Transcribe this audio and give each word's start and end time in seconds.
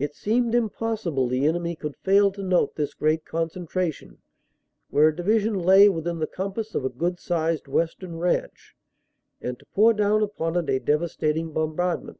It 0.00 0.16
seemed 0.16 0.52
impossible 0.52 1.28
the 1.28 1.46
enemy 1.46 1.76
could 1.76 1.94
fail 1.98 2.32
to 2.32 2.42
note 2.42 2.74
this 2.74 2.92
great 2.92 3.24
concentration, 3.24 4.18
where 4.90 5.06
a 5.06 5.14
division 5.14 5.54
lay 5.60 5.88
within 5.88 6.18
the 6.18 6.26
compass 6.26 6.74
of 6.74 6.84
a 6.84 6.88
good 6.88 7.20
sized 7.20 7.68
western 7.68 8.18
ranch, 8.18 8.74
and 9.40 9.56
to 9.60 9.66
pour 9.66 9.94
down 9.94 10.24
upon 10.24 10.56
it 10.56 10.68
a 10.68 10.80
devastating 10.80 11.52
bombardment. 11.52 12.18